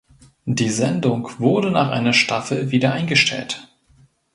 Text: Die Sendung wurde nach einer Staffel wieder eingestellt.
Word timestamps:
Die 0.47 0.71
Sendung 0.71 1.29
wurde 1.37 1.69
nach 1.69 1.91
einer 1.91 2.13
Staffel 2.13 2.71
wieder 2.71 2.91
eingestellt. 2.91 3.69